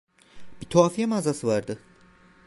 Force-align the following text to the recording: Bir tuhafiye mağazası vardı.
Bir 0.61 0.65
tuhafiye 0.65 1.07
mağazası 1.07 1.47
vardı. 1.47 1.77